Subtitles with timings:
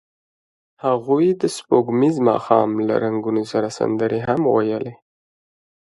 [0.85, 4.93] هغوی د سپوږمیز ماښام له رنګونو سره سندرې هم ویلې.